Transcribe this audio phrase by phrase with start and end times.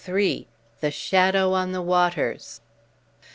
[0.79, 2.61] THE SHADOW ON THE WATERS.